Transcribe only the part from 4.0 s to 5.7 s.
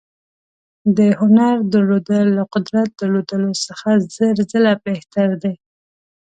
زر ځله بهتر دي.